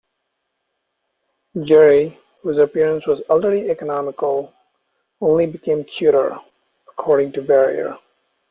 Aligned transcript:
Jerry, 1.63 2.17
whose 2.41 2.57
appearance 2.57 3.05
was 3.05 3.21
already 3.29 3.69
economical, 3.69 4.51
only 5.21 5.45
become 5.45 5.83
cuter, 5.83 6.39
according 6.91 7.33
to 7.33 7.43
Barrier. 7.43 7.95